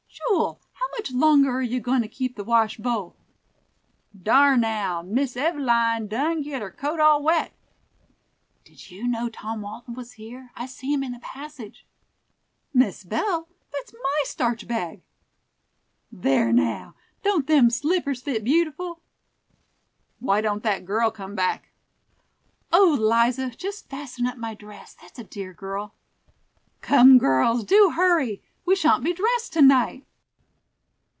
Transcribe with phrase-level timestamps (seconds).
[0.33, 3.15] "Jule, how much longer are you goin' to keep the wash bowl?"
[4.21, 7.53] "Dar now, Miss Eveline done get her coat all wet."
[8.65, 10.51] "Did you know Tom Walton was here?
[10.55, 11.85] I see him in the passage."
[12.73, 15.01] "Miss Belle, that's my starch bag."
[16.11, 16.95] "There, now!
[17.23, 19.01] don't them slippers fit beautiful?"
[20.19, 21.71] "Why don't that girl come back?"
[22.71, 25.93] "O, Liza, just fasten up my dress, that's a dear girl!"
[26.81, 30.05] "Come, girls, do hurry, we shan't be dressed to night."